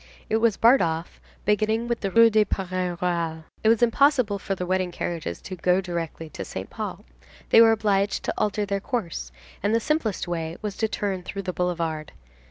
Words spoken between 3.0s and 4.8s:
Royal. It was impossible for the